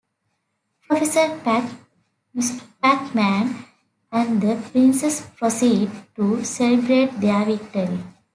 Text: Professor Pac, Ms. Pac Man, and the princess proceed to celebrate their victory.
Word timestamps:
Professor 0.87 1.37
Pac, 1.43 1.63
Ms. 2.33 2.59
Pac 2.81 3.13
Man, 3.13 3.65
and 4.11 4.41
the 4.41 4.55
princess 4.71 5.27
proceed 5.35 5.91
to 6.15 6.43
celebrate 6.43 7.21
their 7.21 7.45
victory. 7.45 7.99